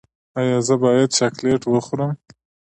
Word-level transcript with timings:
ایا 0.39 0.57
زه 0.67 0.75
باید 0.83 1.09
چاکلیټ 1.17 1.61
وخورم؟ 1.67 2.11